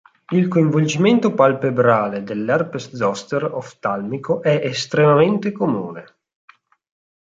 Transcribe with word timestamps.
Il 0.31 0.47
coinvolgimento 0.47 1.31
palpebrale 1.31 2.21
nell'herpes 2.21 2.89
zoster 2.95 3.43
oftalmico 3.45 4.41
è 4.41 4.59
estremamente 4.63 5.51
comune. 5.51 6.15